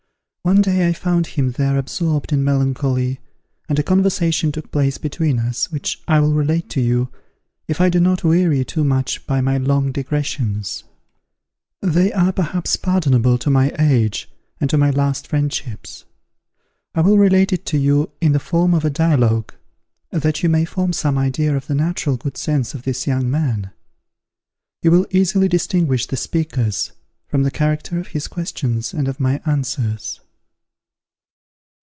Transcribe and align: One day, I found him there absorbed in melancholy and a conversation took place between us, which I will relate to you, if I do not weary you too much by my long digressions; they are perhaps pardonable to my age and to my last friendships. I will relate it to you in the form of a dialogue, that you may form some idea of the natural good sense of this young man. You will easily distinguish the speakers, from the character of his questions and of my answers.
One 0.43 0.61
day, 0.63 0.87
I 0.89 0.93
found 0.93 1.27
him 1.27 1.51
there 1.51 1.77
absorbed 1.77 2.33
in 2.33 2.43
melancholy 2.43 3.19
and 3.69 3.77
a 3.77 3.83
conversation 3.83 4.51
took 4.51 4.71
place 4.71 4.97
between 4.97 5.37
us, 5.37 5.71
which 5.71 6.01
I 6.07 6.19
will 6.19 6.33
relate 6.33 6.67
to 6.71 6.81
you, 6.81 7.09
if 7.67 7.79
I 7.79 7.89
do 7.89 7.99
not 7.99 8.23
weary 8.23 8.57
you 8.57 8.63
too 8.63 8.83
much 8.83 9.25
by 9.27 9.39
my 9.39 9.59
long 9.59 9.91
digressions; 9.91 10.83
they 11.79 12.11
are 12.13 12.31
perhaps 12.33 12.75
pardonable 12.75 13.37
to 13.37 13.51
my 13.51 13.71
age 13.77 14.31
and 14.59 14.67
to 14.71 14.79
my 14.79 14.89
last 14.89 15.27
friendships. 15.27 16.05
I 16.95 17.01
will 17.01 17.19
relate 17.19 17.53
it 17.53 17.63
to 17.67 17.77
you 17.77 18.09
in 18.19 18.31
the 18.31 18.39
form 18.39 18.73
of 18.73 18.83
a 18.83 18.89
dialogue, 18.89 19.53
that 20.09 20.41
you 20.41 20.49
may 20.49 20.65
form 20.65 20.91
some 20.91 21.19
idea 21.19 21.55
of 21.55 21.67
the 21.67 21.75
natural 21.75 22.17
good 22.17 22.35
sense 22.35 22.73
of 22.73 22.81
this 22.81 23.05
young 23.05 23.29
man. 23.29 23.69
You 24.81 24.89
will 24.89 25.05
easily 25.11 25.47
distinguish 25.47 26.07
the 26.07 26.17
speakers, 26.17 26.93
from 27.27 27.43
the 27.43 27.51
character 27.51 27.99
of 27.99 28.07
his 28.07 28.27
questions 28.27 28.91
and 28.91 29.07
of 29.07 29.19
my 29.19 29.39
answers. 29.45 30.19